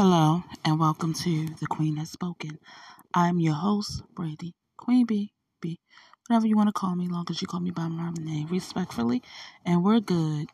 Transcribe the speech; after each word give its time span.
Hello 0.00 0.44
and 0.64 0.78
welcome 0.78 1.12
to 1.12 1.48
The 1.58 1.66
Queen 1.66 1.96
Has 1.96 2.12
Spoken. 2.12 2.60
I'm 3.12 3.40
your 3.40 3.54
host, 3.54 4.04
Brady, 4.14 4.54
Queen 4.76 5.04
B, 5.04 5.32
B, 5.60 5.80
whatever 6.28 6.46
you 6.46 6.56
want 6.56 6.68
to 6.68 6.72
call 6.72 6.94
me, 6.94 7.08
long 7.08 7.26
as 7.30 7.42
you 7.42 7.48
call 7.48 7.58
me 7.58 7.72
by 7.72 7.88
my 7.88 8.12
name, 8.12 8.46
respectfully, 8.46 9.24
and 9.66 9.82
we're 9.82 9.98
good. 9.98 10.50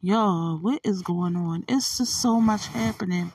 Yo, 0.00 0.58
what 0.60 0.80
is 0.82 1.02
going 1.02 1.36
on? 1.36 1.64
It's 1.68 1.98
just 1.98 2.20
so 2.20 2.40
much 2.40 2.66
happening. 2.66 3.30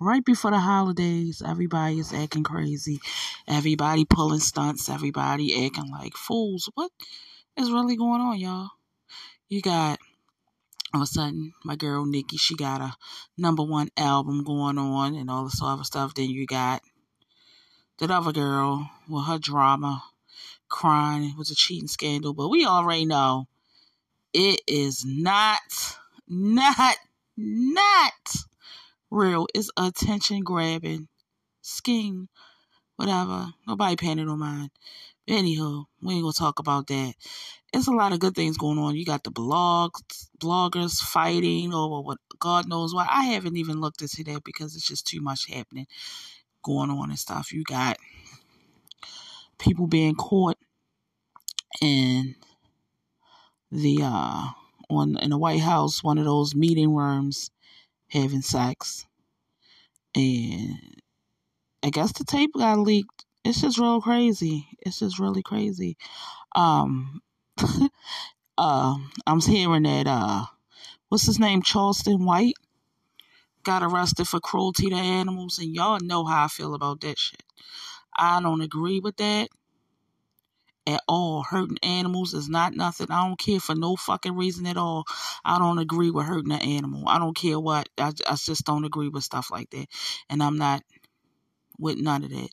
Right 0.00 0.24
before 0.24 0.50
the 0.50 0.58
holidays, 0.58 1.44
everybody 1.46 2.00
is 2.00 2.12
acting 2.12 2.42
crazy. 2.42 2.98
Everybody 3.46 4.04
pulling 4.04 4.40
stunts. 4.40 4.88
Everybody 4.88 5.64
acting 5.64 5.92
like 5.92 6.16
fools. 6.16 6.68
What 6.74 6.90
is 7.56 7.70
really 7.70 7.94
going 7.94 8.20
on, 8.20 8.36
y'all? 8.36 8.70
You 9.48 9.62
got 9.62 10.00
all 10.94 11.02
of 11.02 11.04
a 11.04 11.06
sudden 11.06 11.52
my 11.64 11.76
girl 11.76 12.04
Nikki, 12.04 12.36
she 12.36 12.54
got 12.54 12.80
a 12.80 12.94
number 13.38 13.62
one 13.62 13.88
album 13.96 14.44
going 14.44 14.78
on 14.78 15.14
and 15.14 15.30
all 15.30 15.44
this 15.44 15.60
other 15.62 15.84
stuff. 15.84 16.14
Then 16.14 16.30
you 16.30 16.46
got 16.46 16.82
that 17.98 18.10
other 18.10 18.32
girl 18.32 18.90
with 19.08 19.26
her 19.26 19.38
drama, 19.38 20.02
crying. 20.68 21.24
It 21.24 21.36
was 21.36 21.50
a 21.50 21.54
cheating 21.54 21.88
scandal, 21.88 22.34
but 22.34 22.48
we 22.48 22.66
already 22.66 23.06
know 23.06 23.46
it 24.32 24.60
is 24.66 25.04
not, 25.04 25.60
not, 26.28 26.96
not 27.36 28.34
real. 29.10 29.46
It's 29.54 29.70
attention 29.76 30.40
grabbing 30.40 31.08
scheme, 31.60 32.28
whatever. 32.96 33.48
Nobody 33.66 33.96
paying 33.96 34.18
it 34.18 34.24
no 34.24 34.36
mind. 34.36 34.70
Anywho, 35.28 35.84
we 36.02 36.14
ain't 36.14 36.22
gonna 36.22 36.32
talk 36.32 36.58
about 36.58 36.88
that. 36.88 37.14
It's 37.72 37.86
a 37.88 37.92
lot 37.92 38.12
of 38.12 38.20
good 38.20 38.34
things 38.34 38.58
going 38.58 38.78
on. 38.78 38.96
You 38.96 39.04
got 39.04 39.24
the 39.24 39.30
blogs, 39.30 40.28
bloggers 40.38 41.00
fighting 41.00 41.72
over 41.72 42.00
what 42.02 42.18
God 42.38 42.68
knows 42.68 42.94
why. 42.94 43.06
I 43.08 43.24
haven't 43.26 43.56
even 43.56 43.80
looked 43.80 44.02
into 44.02 44.24
that 44.24 44.44
because 44.44 44.76
it's 44.76 44.86
just 44.86 45.06
too 45.06 45.20
much 45.20 45.48
happening 45.48 45.86
going 46.62 46.90
on 46.90 47.10
and 47.10 47.18
stuff. 47.18 47.52
You 47.52 47.64
got 47.64 47.96
people 49.58 49.86
being 49.86 50.14
caught 50.14 50.58
in 51.80 52.34
the 53.70 54.00
uh 54.02 54.48
on 54.90 55.16
in 55.18 55.30
the 55.30 55.38
White 55.38 55.60
House, 55.62 56.04
one 56.04 56.18
of 56.18 56.26
those 56.26 56.54
meeting 56.54 56.94
rooms 56.94 57.50
having 58.08 58.42
sex. 58.42 59.06
And 60.14 60.78
I 61.82 61.88
guess 61.88 62.12
the 62.12 62.24
tape 62.24 62.50
got 62.54 62.78
leaked 62.78 63.24
it's 63.44 63.60
just 63.60 63.78
real 63.78 64.00
crazy. 64.00 64.68
It's 64.80 65.00
just 65.00 65.18
really 65.18 65.42
crazy. 65.42 65.96
Um, 66.54 67.20
uh, 68.58 68.96
I'm 69.26 69.40
hearing 69.40 69.84
that 69.84 70.06
uh, 70.06 70.44
what's 71.08 71.26
his 71.26 71.38
name, 71.38 71.62
Charleston 71.62 72.24
White, 72.24 72.54
got 73.64 73.82
arrested 73.82 74.26
for 74.26 74.40
cruelty 74.40 74.90
to 74.90 74.96
animals, 74.96 75.58
and 75.58 75.74
y'all 75.74 76.00
know 76.00 76.24
how 76.24 76.44
I 76.44 76.48
feel 76.48 76.74
about 76.74 77.00
that 77.02 77.18
shit. 77.18 77.42
I 78.16 78.40
don't 78.40 78.60
agree 78.60 79.00
with 79.00 79.16
that 79.16 79.48
at 80.86 81.00
all. 81.08 81.42
Hurting 81.42 81.78
animals 81.82 82.34
is 82.34 82.48
not 82.48 82.74
nothing. 82.74 83.10
I 83.10 83.26
don't 83.26 83.38
care 83.38 83.60
for 83.60 83.74
no 83.74 83.96
fucking 83.96 84.36
reason 84.36 84.66
at 84.66 84.76
all. 84.76 85.04
I 85.44 85.58
don't 85.58 85.78
agree 85.78 86.10
with 86.10 86.26
hurting 86.26 86.52
an 86.52 86.60
animal. 86.60 87.08
I 87.08 87.18
don't 87.18 87.36
care 87.36 87.58
what. 87.58 87.88
I, 87.98 88.12
I 88.26 88.34
just 88.34 88.64
don't 88.64 88.84
agree 88.84 89.08
with 89.08 89.24
stuff 89.24 89.50
like 89.50 89.70
that. 89.70 89.86
And 90.28 90.42
I'm 90.42 90.58
not 90.58 90.82
with 91.78 91.98
none 91.98 92.24
of 92.24 92.32
it. 92.32 92.50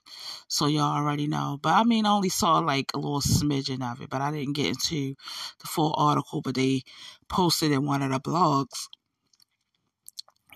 So 0.48 0.66
y'all 0.68 0.98
already 0.98 1.28
know. 1.28 1.60
But 1.62 1.74
I 1.74 1.84
mean, 1.84 2.06
I 2.06 2.12
only 2.12 2.30
saw 2.30 2.60
like 2.60 2.92
a 2.94 2.98
little 2.98 3.22
smidgen 3.22 3.90
of 3.90 4.02
it, 4.02 4.10
but 4.10 4.22
I 4.22 4.32
didn't 4.32 4.54
get 4.54 4.68
into 4.68 5.16
the 5.60 5.68
full 5.68 5.94
article. 5.98 6.42
But 6.42 6.56
they 6.56 6.84
posted 7.28 7.72
in 7.72 7.86
one 7.86 8.02
of 8.02 8.12
the 8.12 8.20
blogs 8.20 8.88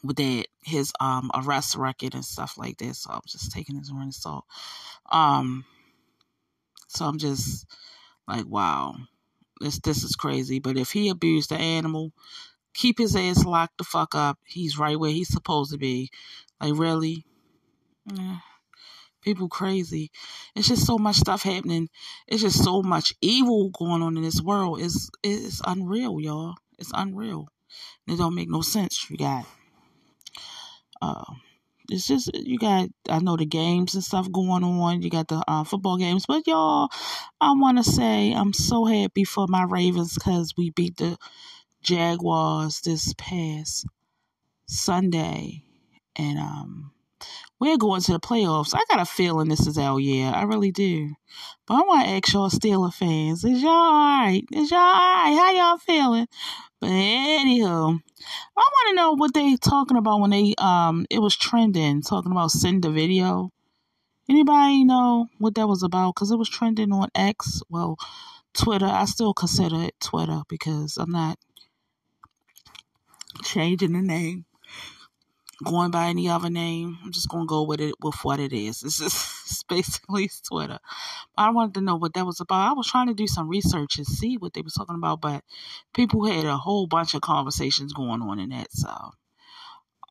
with 0.03 0.17
that 0.17 0.45
his 0.63 0.91
um 0.99 1.31
arrest 1.33 1.75
record 1.75 2.13
and 2.13 2.25
stuff 2.25 2.57
like 2.57 2.77
that. 2.77 2.95
So 2.95 3.11
I'm 3.11 3.21
just 3.27 3.51
taking 3.51 3.77
this 3.77 3.91
with 3.91 4.13
salt. 4.13 4.45
Um, 5.11 5.65
so 6.87 7.05
I'm 7.05 7.17
just 7.17 7.65
like, 8.27 8.45
wow, 8.47 8.95
this 9.59 9.79
this 9.79 10.03
is 10.03 10.15
crazy. 10.15 10.59
But 10.59 10.77
if 10.77 10.91
he 10.91 11.09
abused 11.09 11.49
the 11.49 11.57
animal, 11.57 12.11
keep 12.73 12.97
his 12.97 13.15
ass 13.15 13.45
locked 13.45 13.77
the 13.77 13.83
fuck 13.83 14.15
up. 14.15 14.39
He's 14.45 14.77
right 14.77 14.99
where 14.99 15.11
he's 15.11 15.29
supposed 15.29 15.71
to 15.71 15.77
be. 15.77 16.09
Like 16.59 16.73
really. 16.75 17.25
Yeah 18.05 18.39
people 19.23 19.49
crazy. 19.49 20.11
It's 20.55 20.67
just 20.67 20.85
so 20.85 20.97
much 20.97 21.17
stuff 21.17 21.43
happening. 21.43 21.89
It's 22.27 22.41
just 22.41 22.63
so 22.63 22.81
much 22.81 23.13
evil 23.21 23.69
going 23.69 24.01
on 24.01 24.17
in 24.17 24.23
this 24.23 24.41
world. 24.41 24.81
It's 24.81 25.09
it's 25.23 25.61
unreal, 25.65 26.19
y'all. 26.19 26.55
It's 26.77 26.91
unreal. 26.93 27.47
It 28.07 28.17
don't 28.17 28.35
make 28.35 28.49
no 28.49 28.61
sense. 28.61 29.09
You 29.09 29.17
got 29.17 29.45
uh 31.01 31.23
it's 31.89 32.07
just 32.07 32.31
you 32.33 32.57
got 32.57 32.89
I 33.09 33.19
know 33.19 33.35
the 33.35 33.45
games 33.45 33.93
and 33.93 34.03
stuff 34.03 34.31
going 34.31 34.63
on. 34.63 35.01
You 35.01 35.09
got 35.09 35.27
the 35.27 35.43
uh, 35.47 35.63
football 35.63 35.97
games, 35.97 36.25
but 36.25 36.47
y'all, 36.47 36.89
I 37.41 37.51
want 37.51 37.77
to 37.77 37.83
say 37.83 38.31
I'm 38.31 38.53
so 38.53 38.85
happy 38.85 39.25
for 39.25 39.47
my 39.47 39.63
Ravens 39.63 40.13
because 40.13 40.53
we 40.57 40.69
beat 40.69 40.97
the 40.97 41.17
Jaguars 41.81 42.81
this 42.81 43.13
past 43.17 43.85
Sunday, 44.65 45.63
and 46.15 46.39
um, 46.39 46.92
we're 47.63 47.77
going 47.77 48.01
to 48.01 48.11
the 48.11 48.19
playoffs. 48.19 48.75
I 48.75 48.83
got 48.89 48.99
a 48.99 49.05
feeling 49.05 49.47
this 49.47 49.67
is 49.67 49.77
our 49.77 49.97
year. 49.97 50.29
I 50.35 50.43
really 50.43 50.73
do. 50.73 51.15
But 51.65 51.75
I 51.75 51.81
want 51.83 52.05
to 52.05 52.13
ask 52.13 52.33
y'all 52.33 52.49
Steeler 52.49 52.93
fans, 52.93 53.45
is 53.45 53.63
y'all 53.63 53.71
alright? 53.71 54.43
Is 54.51 54.69
y'all 54.69 54.79
alright? 54.81 55.37
How 55.37 55.53
y'all 55.53 55.77
feeling? 55.77 56.27
But 56.81 56.89
anywho, 56.89 58.01
I 58.57 58.61
want 58.61 58.89
to 58.89 58.95
know 58.95 59.13
what 59.13 59.33
they 59.33 59.55
talking 59.55 59.95
about 59.95 60.19
when 60.19 60.31
they 60.31 60.53
um 60.57 61.05
it 61.09 61.19
was 61.19 61.37
trending, 61.37 62.01
talking 62.01 62.33
about 62.33 62.51
send 62.51 62.83
the 62.83 62.91
video. 62.91 63.49
Anybody 64.29 64.83
know 64.83 65.27
what 65.37 65.55
that 65.55 65.67
was 65.67 65.83
about? 65.83 66.15
Because 66.15 66.31
it 66.31 66.37
was 66.37 66.49
trending 66.49 66.91
on 66.91 67.07
X. 67.15 67.61
Well, 67.69 67.95
Twitter. 68.53 68.87
I 68.87 69.05
still 69.05 69.33
consider 69.33 69.83
it 69.83 69.95
Twitter 70.01 70.41
because 70.49 70.97
I'm 70.97 71.11
not 71.11 71.39
changing 73.41 73.93
the 73.93 74.01
name 74.01 74.43
going 75.63 75.91
by 75.91 76.07
any 76.07 76.29
other 76.29 76.49
name. 76.49 76.97
I'm 77.03 77.11
just 77.11 77.29
gonna 77.29 77.45
go 77.45 77.63
with 77.63 77.81
it 77.81 77.95
with 78.01 78.15
what 78.23 78.39
it 78.39 78.53
is. 78.53 78.83
It's 78.83 78.99
just 78.99 79.45
it's 79.45 79.63
basically 79.63 80.29
Twitter. 80.47 80.79
I 81.37 81.51
wanted 81.51 81.75
to 81.75 81.81
know 81.81 81.95
what 81.95 82.13
that 82.13 82.25
was 82.25 82.39
about. 82.39 82.69
I 82.69 82.73
was 82.73 82.87
trying 82.87 83.07
to 83.07 83.13
do 83.13 83.27
some 83.27 83.49
research 83.49 83.97
and 83.97 84.07
see 84.07 84.37
what 84.37 84.53
they 84.53 84.61
were 84.61 84.69
talking 84.69 84.95
about, 84.95 85.21
but 85.21 85.43
people 85.93 86.25
had 86.25 86.45
a 86.45 86.57
whole 86.57 86.87
bunch 86.87 87.13
of 87.13 87.21
conversations 87.21 87.93
going 87.93 88.21
on 88.21 88.39
in 88.39 88.49
that. 88.49 88.71
So, 88.71 89.11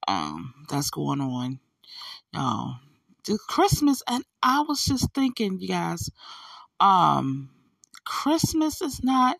um, 0.08 0.54
that's 0.68 0.90
going 0.90 1.20
on. 1.20 1.60
Y'all, 2.32 2.76
the 3.24 3.38
Christmas, 3.48 4.02
and 4.08 4.24
I 4.42 4.60
was 4.60 4.84
just 4.84 5.12
thinking, 5.14 5.60
you 5.60 5.68
guys, 5.68 6.10
um, 6.80 7.50
Christmas 8.04 8.80
is 8.80 9.02
not 9.04 9.38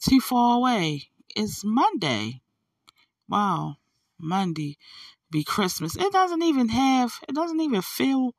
too 0.00 0.20
far 0.20 0.56
away. 0.56 1.08
It's 1.36 1.62
Monday. 1.64 2.40
Wow, 3.28 3.76
Monday 4.18 4.78
be 5.32 5.44
Christmas. 5.44 5.96
It 5.96 6.12
doesn't 6.12 6.42
even 6.42 6.68
have, 6.68 7.12
it 7.28 7.34
doesn't 7.34 7.60
even 7.60 7.82
feel 7.82 8.34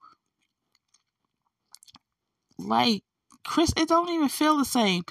like 2.57 3.03
Chris, 3.45 3.73
it 3.75 3.89
don't 3.89 4.09
even 4.09 4.29
feel 4.29 4.57
the 4.57 4.65
same 4.65 5.03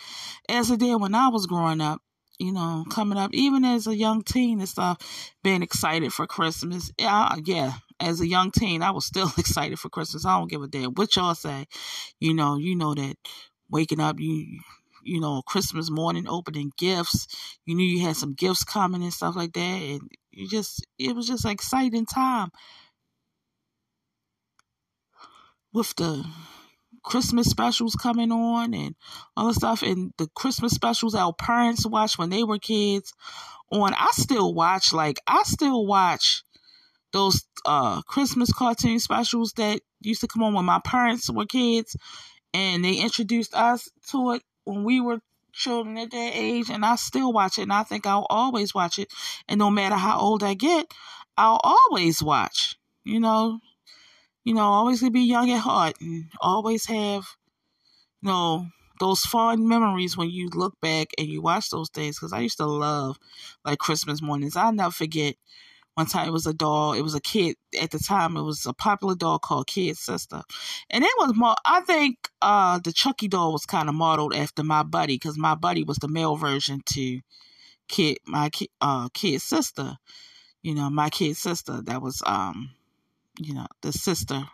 as 0.49 0.71
it 0.71 0.81
did 0.81 1.01
when 1.01 1.15
I 1.15 1.29
was 1.29 1.47
growing 1.47 1.81
up. 1.81 2.01
You 2.39 2.53
know, 2.53 2.85
coming 2.91 3.19
up, 3.19 3.31
even 3.35 3.65
as 3.65 3.87
a 3.87 3.95
young 3.95 4.23
teen 4.23 4.59
and 4.59 4.69
stuff, 4.69 4.97
being 5.45 5.63
excited 5.63 6.13
for 6.13 6.27
Christmas. 6.27 6.91
Yeah, 6.99 7.37
yeah, 7.45 7.75
as 8.01 8.21
a 8.21 8.27
young 8.27 8.51
teen, 8.51 8.83
I 8.83 8.91
was 8.91 9.07
still 9.07 9.31
excited 9.39 9.79
for 9.79 9.91
Christmas. 9.91 10.27
I 10.27 10.39
don't 10.39 10.51
give 10.51 10.63
a 10.63 10.67
damn 10.67 10.93
what 10.93 11.15
y'all 11.15 11.37
say. 11.37 11.67
You 12.19 12.35
know, 12.35 12.57
you 12.57 12.75
know 12.75 12.95
that 12.95 13.17
waking 13.71 14.01
up, 14.01 14.19
you 14.19 14.61
you 15.05 15.21
know, 15.21 15.43
Christmas 15.43 15.91
morning 15.91 16.29
opening 16.29 16.73
gifts. 16.77 17.27
You 17.65 17.75
knew 17.75 17.85
you 17.85 18.07
had 18.07 18.17
some 18.17 18.35
gifts 18.35 18.65
coming 18.65 19.03
and 19.03 19.13
stuff 19.13 19.37
like 19.37 19.53
that. 19.53 19.61
And 19.61 20.01
you 20.33 20.49
just, 20.49 20.87
it 20.99 21.15
was 21.15 21.27
just 21.27 21.45
an 21.45 21.51
exciting 21.53 22.07
time. 22.07 22.51
With 25.73 25.95
the 25.97 26.25
Christmas 27.03 27.49
specials 27.49 27.95
coming 27.95 28.31
on 28.31 28.75
and 28.75 28.95
all 29.37 29.49
the 29.49 29.55
stuff, 29.55 29.83
and 29.83 30.13
the 30.19 30.29
Christmas 30.35 30.73
specials 30.73 31.15
our 31.15 31.33
parents 31.33 31.87
watched 31.87 32.19
when 32.19 32.31
they 32.31 32.45
were 32.45 32.59
kids 32.59 33.13
on. 33.71 33.95
I 33.95 34.09
still 34.13 34.55
watch, 34.55 34.93
like, 34.93 35.19
I 35.27 35.43
still 35.45 35.87
watch 35.87 36.43
those 37.13 37.45
uh 37.67 38.03
Christmas 38.03 38.53
cartoon 38.53 38.99
specials 38.99 39.53
that 39.55 39.81
used 40.01 40.23
to 40.23 40.29
come 40.29 40.43
on 40.43 40.55
when 40.55 40.65
my 40.65 40.81
parents 40.85 41.31
were 41.31 41.47
kids 41.47 41.97
and 42.55 42.85
they 42.85 42.95
introduced 42.95 43.55
us 43.55 43.89
to 44.11 44.33
it 44.33 44.43
when 44.65 44.85
we 44.85 45.01
were 45.01 45.21
children 45.53 45.99
at 45.99 46.11
that 46.11 46.33
age, 46.35 46.71
and 46.71 46.85
I 46.85 46.97
still 46.97 47.33
watch 47.33 47.59
it, 47.59 47.63
and 47.63 47.73
I 47.73 47.83
think 47.83 48.07
I'll 48.07 48.27
always 48.31 48.75
watch 48.75 48.99
it. 48.99 49.13
And 49.49 49.59
no 49.59 49.71
matter 49.71 49.97
how 49.97 50.19
old 50.19 50.43
I 50.43 50.55
get, 50.55 50.93
I'll 51.37 51.61
always 51.63 52.23
watch. 52.23 52.77
You 53.05 53.21
know, 53.21 53.61
you 54.45 54.55
know, 54.55 54.63
always 54.63 55.09
be 55.09 55.21
young 55.21 55.51
at 55.51 55.61
heart, 55.61 55.97
and 56.01 56.31
always 56.41 56.87
have, 56.87 57.25
you 58.23 58.29
know, 58.29 58.67
those 59.01 59.23
fond 59.23 59.69
memories 59.69 60.17
when 60.17 60.31
you 60.31 60.49
look 60.55 60.81
back 60.81 61.09
and 61.19 61.27
you 61.27 61.43
watch 61.43 61.71
those 61.71 61.91
things. 61.91 62.19
Because 62.19 62.33
I 62.33 62.41
used 62.41 62.59
to 62.59 62.67
love 62.67 63.19
like 63.65 63.79
Christmas 63.79 64.23
mornings. 64.23 64.57
I'll 64.57 64.73
never 64.73 64.93
forget 64.93 65.35
one 65.95 66.07
time 66.07 66.27
it 66.27 66.33
was 66.33 66.47
a 66.47 66.55
doll. 66.55 66.95
It 66.95 67.03
was 67.03 67.15
a 67.15 67.21
kid 67.21 67.57
at 67.81 67.91
the 67.91 67.99
time. 67.99 68.37
It 68.37 68.43
was 68.43 68.65
a 68.65 68.73
popular 68.73 69.15
doll 69.15 69.39
called 69.39 69.67
Kid 69.67 69.97
Sister, 69.97 70.43
and 70.89 71.05
it 71.05 71.11
was 71.19 71.35
more. 71.37 71.55
I 71.65 71.81
think 71.83 72.31
uh, 72.41 72.79
the 72.79 72.93
Chucky 72.93 73.29
doll 73.29 73.53
was 73.53 73.67
kind 73.67 73.89
of 73.89 73.95
modeled 73.95 74.35
after 74.35 74.65
my 74.65 74.83
buddy 74.83 75.17
because 75.17 75.37
my 75.37 75.55
buddy 75.55 75.85
was 75.85 75.99
the 75.99 76.09
male 76.09 76.37
version 76.37 76.81
to 76.95 77.21
kid 77.89 78.19
my 78.27 78.49
kid 78.49 78.69
uh 78.81 79.09
kid 79.13 79.43
sister. 79.43 79.97
You 80.63 80.75
know, 80.75 80.89
my 80.89 81.11
kid 81.11 81.37
sister. 81.37 81.83
That 81.83 82.01
was 82.01 82.23
um, 82.25 82.71
you 83.39 83.55
know, 83.55 83.67
the 83.83 83.93
sister 83.93 84.45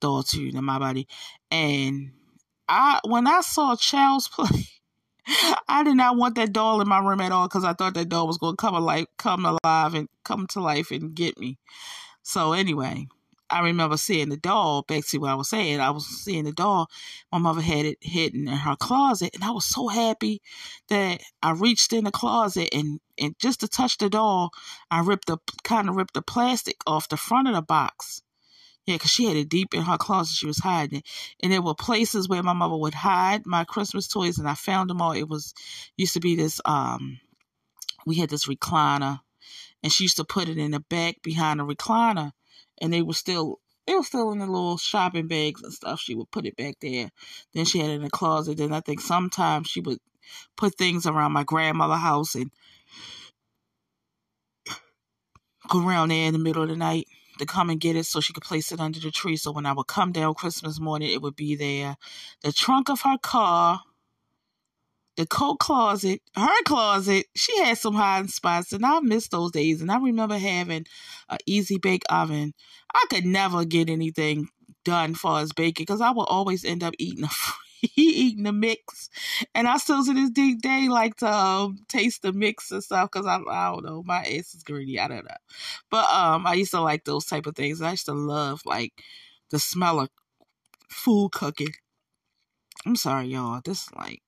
doll 0.00 0.22
to 0.22 0.52
my 0.62 0.78
buddy, 0.78 1.08
and 1.50 2.12
I 2.68 3.00
when 3.04 3.26
I 3.26 3.40
saw 3.40 3.74
Child's 3.76 4.28
Play. 4.28 4.68
I 5.68 5.82
did 5.84 5.96
not 5.96 6.16
want 6.16 6.36
that 6.36 6.52
doll 6.52 6.80
in 6.80 6.88
my 6.88 7.00
room 7.00 7.20
at 7.20 7.32
all 7.32 7.48
because 7.48 7.64
I 7.64 7.74
thought 7.74 7.94
that 7.94 8.08
doll 8.08 8.26
was 8.26 8.38
going 8.38 8.56
to 8.56 8.60
come 8.60 8.74
alive, 8.74 9.06
come 9.18 9.44
alive, 9.44 9.94
and 9.94 10.08
come 10.24 10.46
to 10.48 10.60
life 10.60 10.90
and 10.90 11.14
get 11.14 11.38
me. 11.38 11.58
So 12.22 12.52
anyway, 12.52 13.08
I 13.50 13.60
remember 13.60 13.96
seeing 13.96 14.28
the 14.28 14.36
doll. 14.36 14.82
Back 14.82 15.06
to 15.06 15.18
what 15.18 15.30
I 15.30 15.34
was 15.34 15.48
saying, 15.48 15.80
I 15.80 15.90
was 15.90 16.06
seeing 16.06 16.44
the 16.44 16.52
doll. 16.52 16.88
My 17.30 17.38
mother 17.38 17.60
had 17.60 17.84
it 17.84 17.98
hidden 18.00 18.48
in 18.48 18.54
her 18.54 18.76
closet, 18.76 19.30
and 19.34 19.44
I 19.44 19.50
was 19.50 19.64
so 19.64 19.88
happy 19.88 20.40
that 20.88 21.22
I 21.42 21.52
reached 21.52 21.92
in 21.92 22.04
the 22.04 22.10
closet 22.10 22.68
and 22.72 23.00
and 23.18 23.38
just 23.38 23.60
to 23.60 23.68
touch 23.68 23.98
the 23.98 24.08
doll, 24.08 24.50
I 24.90 25.00
ripped 25.00 25.26
the 25.26 25.38
kind 25.64 25.88
of 25.88 25.96
ripped 25.96 26.14
the 26.14 26.22
plastic 26.22 26.76
off 26.86 27.08
the 27.08 27.16
front 27.16 27.48
of 27.48 27.54
the 27.54 27.62
box 27.62 28.22
yeah, 28.88 28.94
because 28.94 29.10
she 29.10 29.26
had 29.26 29.36
it 29.36 29.50
deep 29.50 29.74
in 29.74 29.82
her 29.82 29.98
closet. 29.98 30.34
She 30.34 30.46
was 30.46 30.60
hiding 30.60 31.00
it. 31.00 31.06
And 31.42 31.52
there 31.52 31.60
were 31.60 31.74
places 31.74 32.26
where 32.26 32.42
my 32.42 32.54
mother 32.54 32.74
would 32.74 32.94
hide 32.94 33.44
my 33.44 33.64
Christmas 33.64 34.08
toys, 34.08 34.38
and 34.38 34.48
I 34.48 34.54
found 34.54 34.88
them 34.88 35.02
all. 35.02 35.12
It 35.12 35.28
was, 35.28 35.52
used 35.98 36.14
to 36.14 36.20
be 36.20 36.36
this, 36.36 36.58
um, 36.64 37.20
we 38.06 38.16
had 38.16 38.30
this 38.30 38.46
recliner, 38.46 39.20
and 39.82 39.92
she 39.92 40.04
used 40.04 40.16
to 40.16 40.24
put 40.24 40.48
it 40.48 40.56
in 40.56 40.70
the 40.70 40.80
back 40.80 41.20
behind 41.22 41.60
the 41.60 41.64
recliner, 41.66 42.32
and 42.80 42.90
they 42.90 43.02
were 43.02 43.12
still, 43.12 43.60
it 43.86 43.94
was 43.94 44.06
still 44.06 44.32
in 44.32 44.38
the 44.38 44.46
little 44.46 44.78
shopping 44.78 45.28
bags 45.28 45.62
and 45.62 45.70
stuff. 45.70 46.00
She 46.00 46.14
would 46.14 46.30
put 46.30 46.46
it 46.46 46.56
back 46.56 46.76
there. 46.80 47.10
Then 47.52 47.66
she 47.66 47.80
had 47.80 47.90
it 47.90 47.96
in 47.96 48.02
the 48.04 48.10
closet. 48.10 48.56
Then 48.56 48.72
I 48.72 48.80
think 48.80 49.02
sometimes 49.02 49.68
she 49.68 49.82
would 49.82 49.98
put 50.56 50.76
things 50.76 51.04
around 51.04 51.32
my 51.32 51.44
grandmother's 51.44 52.00
house 52.00 52.34
and 52.34 52.50
go 55.68 55.86
around 55.86 56.08
there 56.08 56.26
in 56.26 56.32
the 56.32 56.38
middle 56.38 56.62
of 56.62 56.70
the 56.70 56.76
night 56.76 57.06
to 57.38 57.46
come 57.46 57.70
and 57.70 57.80
get 57.80 57.96
it 57.96 58.04
so 58.04 58.20
she 58.20 58.32
could 58.32 58.42
place 58.42 58.72
it 58.72 58.80
under 58.80 59.00
the 59.00 59.10
tree. 59.10 59.36
So 59.36 59.52
when 59.52 59.66
I 59.66 59.72
would 59.72 59.86
come 59.86 60.12
down 60.12 60.34
Christmas 60.34 60.80
morning, 60.80 61.10
it 61.10 61.22
would 61.22 61.36
be 61.36 61.56
there. 61.56 61.96
The 62.42 62.52
trunk 62.52 62.90
of 62.90 63.00
her 63.02 63.18
car, 63.18 63.80
the 65.16 65.26
coat 65.26 65.58
closet, 65.58 66.22
her 66.36 66.62
closet, 66.64 67.26
she 67.34 67.58
had 67.58 67.78
some 67.78 67.94
hiding 67.94 68.28
spots, 68.28 68.72
and 68.72 68.86
I 68.86 69.00
miss 69.00 69.28
those 69.28 69.50
days. 69.52 69.80
And 69.80 69.90
I 69.90 69.98
remember 69.98 70.38
having 70.38 70.86
an 71.28 71.38
easy 71.46 71.78
bake 71.78 72.04
oven. 72.08 72.54
I 72.94 73.04
could 73.10 73.24
never 73.24 73.64
get 73.64 73.90
anything 73.90 74.48
done 74.84 75.14
for 75.14 75.38
as 75.40 75.52
baking 75.52 75.84
because 75.84 76.00
I 76.00 76.10
would 76.10 76.24
always 76.24 76.64
end 76.64 76.82
up 76.82 76.94
eating 76.98 77.24
a 77.24 77.28
eating 77.96 78.44
the 78.44 78.52
mix. 78.52 79.10
And 79.54 79.68
I 79.68 79.78
still 79.78 80.04
to 80.04 80.14
this 80.14 80.56
day 80.56 80.88
like 80.88 81.16
to 81.16 81.28
um, 81.28 81.78
taste 81.88 82.22
the 82.22 82.32
mix 82.32 82.70
and 82.70 82.82
stuff 82.82 83.10
because 83.12 83.26
I, 83.26 83.36
I 83.36 83.72
don't 83.72 83.84
know, 83.84 84.02
my 84.02 84.18
ass 84.18 84.54
is 84.54 84.62
greedy. 84.64 84.98
I 84.98 85.08
don't 85.08 85.24
know. 85.24 85.36
But 85.90 86.08
um, 86.10 86.46
I 86.46 86.54
used 86.54 86.72
to 86.72 86.80
like 86.80 87.04
those 87.04 87.26
type 87.26 87.46
of 87.46 87.54
things. 87.54 87.82
I 87.82 87.92
used 87.92 88.06
to 88.06 88.14
love 88.14 88.62
like 88.64 88.92
the 89.50 89.58
smell 89.58 90.00
of 90.00 90.08
food 90.88 91.30
cooking. 91.32 91.72
I'm 92.86 92.96
sorry, 92.96 93.28
y'all. 93.28 93.60
This 93.64 93.90
like 93.92 94.22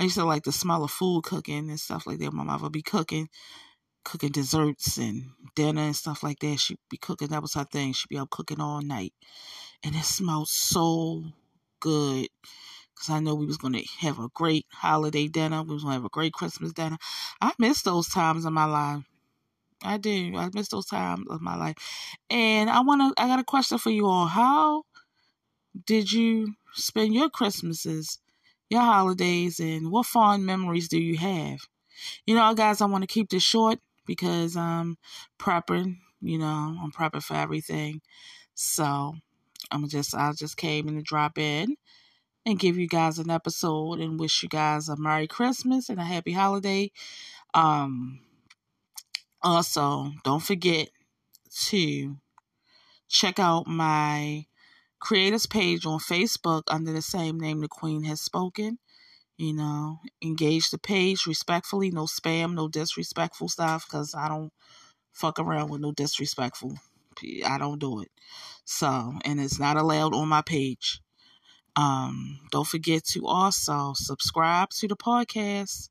I 0.00 0.04
used 0.04 0.16
to 0.16 0.24
like 0.24 0.44
the 0.44 0.52
smell 0.52 0.84
of 0.84 0.90
food 0.90 1.22
cooking 1.24 1.68
and 1.70 1.80
stuff 1.80 2.06
like 2.06 2.18
that. 2.18 2.32
My 2.32 2.44
mother 2.44 2.64
would 2.64 2.72
be 2.72 2.82
cooking, 2.82 3.28
cooking 4.04 4.30
desserts 4.30 4.96
and 4.96 5.24
dinner 5.54 5.82
and 5.82 5.96
stuff 5.96 6.22
like 6.22 6.38
that. 6.40 6.58
She'd 6.58 6.78
be 6.90 6.96
cooking. 6.96 7.28
That 7.28 7.42
was 7.42 7.54
her 7.54 7.64
thing. 7.64 7.92
She'd 7.92 8.08
be 8.08 8.18
up 8.18 8.30
cooking 8.30 8.60
all 8.60 8.80
night, 8.80 9.12
and 9.84 9.94
it 9.94 10.04
smelled 10.04 10.48
so 10.48 11.24
good 11.80 12.28
because 12.94 13.10
I 13.10 13.20
know 13.20 13.34
we 13.34 13.46
was 13.46 13.58
to 13.58 13.84
have 14.00 14.18
a 14.18 14.28
great 14.34 14.66
holiday 14.72 15.28
dinner. 15.28 15.62
We 15.62 15.74
was 15.74 15.84
to 15.84 15.90
have 15.90 16.04
a 16.04 16.10
great 16.10 16.32
Christmas 16.32 16.72
dinner. 16.72 16.98
I 17.40 17.52
miss 17.58 17.82
those 17.82 18.08
times 18.08 18.44
in 18.44 18.52
my 18.52 18.64
life. 18.64 19.04
I 19.84 19.96
do. 19.96 20.36
I 20.36 20.48
miss 20.52 20.68
those 20.68 20.86
times 20.86 21.26
of 21.30 21.40
my 21.40 21.56
life. 21.56 21.76
And 22.30 22.68
I 22.68 22.80
want 22.80 23.16
to, 23.16 23.22
I 23.22 23.28
got 23.28 23.38
a 23.38 23.44
question 23.44 23.78
for 23.78 23.90
you 23.90 24.06
all. 24.06 24.26
How 24.26 24.82
did 25.86 26.10
you 26.10 26.54
spend 26.72 27.14
your 27.14 27.30
Christmases, 27.30 28.18
your 28.68 28.80
holidays, 28.80 29.60
and 29.60 29.90
what 29.90 30.06
fond 30.06 30.44
memories 30.44 30.88
do 30.88 30.98
you 30.98 31.16
have? 31.18 31.60
You 32.26 32.34
know, 32.34 32.54
guys, 32.54 32.80
I 32.80 32.86
want 32.86 33.02
to 33.02 33.08
keep 33.08 33.30
this 33.30 33.42
short 33.42 33.78
because 34.06 34.56
I'm 34.56 34.96
prepping, 35.38 35.98
you 36.20 36.38
know, 36.38 36.76
I'm 36.82 36.90
prepping 36.90 37.22
for 37.22 37.34
everything. 37.34 38.00
So 38.54 39.14
I'm 39.70 39.88
just 39.88 40.14
I 40.14 40.32
just 40.32 40.56
came 40.56 40.88
in 40.88 40.96
to 40.96 41.02
drop 41.02 41.38
in 41.38 41.76
and 42.46 42.58
give 42.58 42.78
you 42.78 42.88
guys 42.88 43.18
an 43.18 43.30
episode 43.30 44.00
and 44.00 44.18
wish 44.18 44.42
you 44.42 44.48
guys 44.48 44.88
a 44.88 44.96
Merry 44.96 45.26
Christmas 45.26 45.88
and 45.88 46.00
a 46.00 46.04
Happy 46.04 46.32
Holiday. 46.32 46.90
Um 47.54 48.20
also, 49.42 50.12
don't 50.24 50.42
forget 50.42 50.88
to 51.66 52.16
check 53.08 53.38
out 53.38 53.66
my 53.66 54.46
creators 55.00 55.46
page 55.46 55.86
on 55.86 55.98
Facebook 55.98 56.64
under 56.68 56.92
the 56.92 57.02
same 57.02 57.38
name 57.38 57.60
the 57.60 57.68
Queen 57.68 58.04
has 58.04 58.20
spoken. 58.20 58.78
You 59.36 59.52
know, 59.54 60.00
engage 60.20 60.70
the 60.70 60.78
page 60.78 61.26
respectfully, 61.26 61.90
no 61.92 62.04
spam, 62.06 62.54
no 62.54 62.66
disrespectful 62.66 63.48
stuff, 63.48 63.86
because 63.86 64.12
I 64.14 64.28
don't 64.28 64.52
fuck 65.12 65.38
around 65.38 65.70
with 65.70 65.80
no 65.80 65.92
disrespectful. 65.92 66.76
I 67.44 67.58
don't 67.58 67.78
do 67.78 68.00
it. 68.02 68.10
So, 68.64 69.14
and 69.24 69.40
it's 69.40 69.58
not 69.58 69.76
allowed 69.76 70.14
on 70.14 70.28
my 70.28 70.42
page. 70.42 71.00
Um, 71.76 72.40
don't 72.50 72.66
forget 72.66 73.04
to 73.06 73.26
also 73.26 73.92
subscribe 73.94 74.70
to 74.70 74.88
the 74.88 74.96
podcast. 74.96 75.90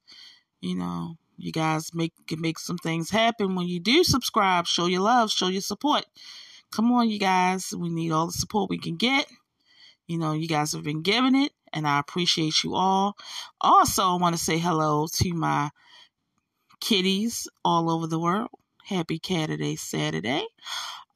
You 0.59 0.75
know, 0.75 1.15
you 1.38 1.51
guys 1.51 1.94
make 1.94 2.13
can 2.27 2.41
make 2.41 2.59
some 2.59 2.77
things 2.77 3.09
happen 3.09 3.56
when 3.56 3.68
you 3.68 3.79
do 3.79 4.03
subscribe. 4.03 4.68
Show 4.68 4.88
your 4.88 5.01
love, 5.01 5.31
show 5.31 5.47
your 5.47 5.62
support. 5.62 6.06
Come 6.71 6.91
on, 6.91 7.09
you 7.09 7.19
guys. 7.19 7.73
We 7.77 7.89
need 7.89 8.12
all 8.12 8.27
the 8.27 8.33
support 8.33 8.69
we 8.69 8.80
can 8.80 8.97
get. 8.97 9.27
You 10.07 10.18
know, 10.18 10.33
you 10.33 10.47
guys 10.47 10.73
have 10.73 10.83
been 10.83 11.01
giving 11.01 11.35
it, 11.35 11.51
and 11.73 11.88
I 11.88 12.00
appreciate 12.00 12.63
you 12.63 12.75
all. 12.75 13.15
Also, 13.62 14.03
I 14.03 14.15
want 14.15 14.35
to 14.35 14.44
say 14.44 14.57
hello 14.57 15.07
to 15.13 15.33
my 15.33 15.69
kitties 16.80 17.47
all 17.63 17.89
over 17.89 18.07
the 18.07 18.19
world. 18.19 18.50
Happy 18.85 19.19
Cat 19.19 19.50
Day 19.50 19.75
Saturday. 19.75 20.45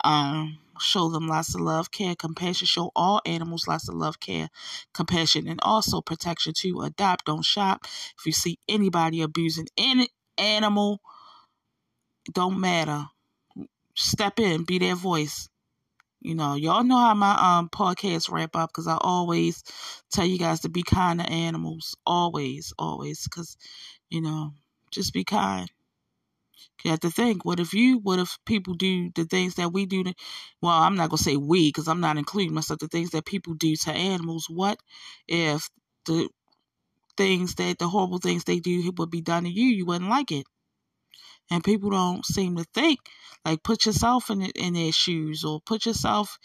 Um, 0.04 0.60
show 0.80 1.10
them 1.10 1.28
lots 1.28 1.56
of 1.56 1.62
love, 1.62 1.92
care, 1.92 2.16
compassion. 2.16 2.68
Show 2.68 2.92
all 2.96 3.22
animals 3.26 3.68
lots 3.68 3.88
of 3.88 3.96
love, 3.96 4.20
care, 4.20 4.50
compassion, 4.94 5.48
and 5.48 5.60
also 5.62 6.02
protection 6.02 6.54
to 6.58 6.82
adopt. 6.82 7.26
Don't 7.26 7.46
shop. 7.46 7.86
If 8.18 8.26
you 8.26 8.32
see 8.32 8.58
anybody 8.68 9.22
abusing 9.22 9.68
any 9.78 10.10
animal, 10.38 11.02
don't 12.32 12.60
matter. 12.60 13.06
Step 13.96 14.40
in, 14.40 14.64
be 14.64 14.80
their 14.80 14.96
voice. 14.96 15.50
You 16.22 16.36
know, 16.36 16.54
y'all 16.54 16.84
know 16.84 17.00
how 17.00 17.16
my 17.16 17.58
um 17.58 17.70
podcast 17.70 18.32
wrap 18.32 18.56
up 18.56 18.70
because 18.70 18.88
I 18.88 18.98
always 19.02 19.64
tell 20.12 20.26
you 20.26 20.38
guys 20.38 20.60
to 20.62 20.70
be 20.70 20.84
kind 20.84 21.20
to 21.20 21.28
animals. 21.28 21.96
Always, 22.06 22.74
always. 22.78 23.24
Because, 23.24 23.58
you 24.10 24.22
know, 24.22 24.54
just 24.92 25.14
be 25.14 25.24
kind. 25.24 25.70
You 26.84 26.92
have 26.92 27.02
to 27.02 27.12
think, 27.12 27.46
what 27.46 27.60
if 27.60 27.74
you, 27.74 28.00
what 28.00 28.20
if 28.20 28.38
people 28.46 28.74
do 28.74 29.12
the 29.16 29.26
things 29.26 29.56
that 29.56 29.72
we 29.74 29.86
do 29.86 30.04
to, 30.04 30.14
well, 30.62 30.74
I'm 30.74 30.96
not 30.96 31.10
going 31.10 31.18
to 31.18 31.24
say 31.24 31.38
we 31.38 31.70
because 31.70 31.88
I'm 31.88 32.02
not 32.02 32.18
including 32.18 32.54
myself, 32.54 32.80
the 32.80 32.88
things 32.88 33.12
that 33.12 33.26
people 33.26 33.54
do 33.54 33.76
to 33.76 33.92
animals. 33.92 34.48
What 34.50 34.80
if 35.28 35.70
the 36.06 36.30
things 37.18 37.56
that, 37.56 37.80
the 37.80 37.88
horrible 37.88 38.20
things 38.20 38.44
they 38.44 38.60
do 38.60 38.92
would 38.98 39.12
be 39.12 39.22
done 39.22 39.44
to 39.44 39.50
you, 39.50 39.68
you 39.68 39.86
wouldn't 39.86 40.10
like 40.10 40.32
it? 40.32 40.46
And 41.52 41.64
people 41.64 41.90
don't 41.90 42.26
seem 42.26 42.56
to 42.56 42.66
think, 42.74 43.00
like, 43.44 43.62
put 43.62 43.86
yourself 43.86 44.30
in, 44.30 44.42
in 44.42 44.74
their 44.74 44.92
shoes 44.92 45.44
or 45.44 45.60
put 45.60 45.86
yourself 45.86 46.38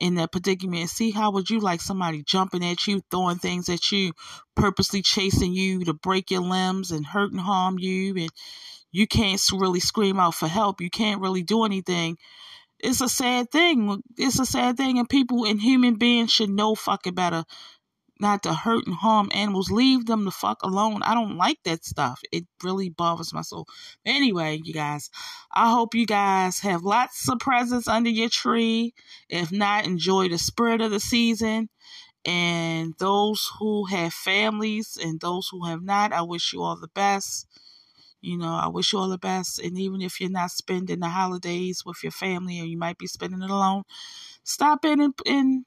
in 0.00 0.14
that 0.16 0.32
predicament 0.32 0.80
and 0.80 0.90
see 0.90 1.10
how 1.10 1.30
would 1.30 1.50
you 1.50 1.60
like 1.60 1.80
somebody 1.80 2.22
jumping 2.22 2.64
at 2.64 2.86
you, 2.86 3.00
throwing 3.10 3.36
things 3.36 3.68
at 3.68 3.92
you, 3.92 4.12
purposely 4.56 5.02
chasing 5.02 5.52
you 5.52 5.84
to 5.84 5.92
break 5.92 6.30
your 6.30 6.40
limbs 6.40 6.90
and 6.90 7.06
hurt 7.06 7.30
and 7.30 7.40
harm 7.40 7.78
you 7.78 8.16
and 8.16 8.30
you 8.92 9.06
can't 9.06 9.40
really 9.52 9.80
scream 9.80 10.18
out 10.18 10.34
for 10.34 10.48
help. 10.48 10.80
You 10.80 10.90
can't 10.90 11.20
really 11.20 11.42
do 11.42 11.64
anything. 11.64 12.16
It's 12.78 13.00
a 13.00 13.08
sad 13.08 13.50
thing. 13.50 14.02
It's 14.16 14.38
a 14.38 14.46
sad 14.46 14.76
thing, 14.76 14.98
and 14.98 15.08
people 15.08 15.44
and 15.44 15.60
human 15.60 15.96
beings 15.96 16.32
should 16.32 16.50
know 16.50 16.74
fucking 16.74 17.14
better 17.14 17.44
not 18.20 18.42
to 18.42 18.52
hurt 18.52 18.86
and 18.86 18.94
harm 18.94 19.30
animals. 19.32 19.70
Leave 19.70 20.06
them 20.06 20.24
the 20.24 20.30
fuck 20.30 20.62
alone. 20.62 21.02
I 21.02 21.14
don't 21.14 21.36
like 21.36 21.58
that 21.64 21.84
stuff. 21.84 22.20
It 22.30 22.44
really 22.62 22.90
bothers 22.90 23.32
my 23.32 23.42
soul. 23.42 23.66
Anyway, 24.04 24.60
you 24.62 24.74
guys, 24.74 25.10
I 25.52 25.70
hope 25.70 25.94
you 25.94 26.06
guys 26.06 26.60
have 26.60 26.82
lots 26.82 27.28
of 27.28 27.38
presents 27.38 27.88
under 27.88 28.10
your 28.10 28.28
tree. 28.28 28.94
If 29.28 29.50
not, 29.50 29.86
enjoy 29.86 30.28
the 30.28 30.38
spirit 30.38 30.82
of 30.82 30.90
the 30.90 31.00
season. 31.00 31.70
And 32.26 32.92
those 32.98 33.50
who 33.58 33.86
have 33.86 34.12
families 34.12 34.98
and 35.02 35.18
those 35.18 35.48
who 35.50 35.64
have 35.64 35.82
not, 35.82 36.12
I 36.12 36.20
wish 36.20 36.52
you 36.52 36.62
all 36.62 36.76
the 36.78 36.88
best 36.88 37.46
You 38.20 38.36
know, 38.36 38.52
I 38.52 38.68
wish 38.68 38.92
you 38.92 38.98
all 38.98 39.08
the 39.08 39.18
best. 39.18 39.58
And 39.58 39.78
even 39.78 40.02
if 40.02 40.20
you're 40.20 40.30
not 40.30 40.50
spending 40.50 41.00
the 41.00 41.08
holidays 41.08 41.84
with 41.84 42.02
your 42.02 42.12
family 42.12 42.60
or 42.60 42.64
you 42.64 42.76
might 42.78 42.98
be 42.98 43.06
spending 43.06 43.42
it 43.42 43.50
alone, 43.50 43.84
stop 44.44 44.84
in 44.84 45.00
and, 45.00 45.14
and, 45.26 45.64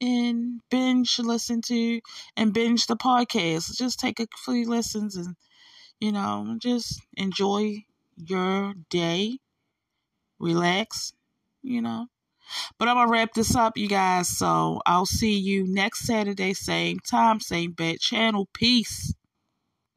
and 0.00 0.60
binge 0.70 1.18
listen 1.20 1.62
to 1.62 2.00
and 2.36 2.52
binge 2.52 2.86
the 2.86 2.96
podcast. 2.96 3.76
Just 3.76 4.00
take 4.00 4.20
a 4.20 4.26
few 4.44 4.68
listens 4.68 5.16
and, 5.16 5.36
you 6.00 6.12
know, 6.12 6.56
just 6.60 7.00
enjoy 7.16 7.84
your 8.16 8.74
day. 8.90 9.38
Relax, 10.38 11.12
you 11.62 11.80
know. 11.80 12.08
But 12.78 12.88
I'm 12.88 12.96
going 12.96 13.06
to 13.06 13.12
wrap 13.12 13.32
this 13.34 13.54
up, 13.54 13.78
you 13.78 13.88
guys. 13.88 14.28
So 14.28 14.80
I'll 14.86 15.06
see 15.06 15.38
you 15.38 15.66
next 15.66 16.00
Saturday, 16.06 16.54
same 16.54 16.98
time, 16.98 17.40
same 17.40 17.72
bad 17.72 18.00
channel. 18.00 18.48
Peace. 18.52 19.14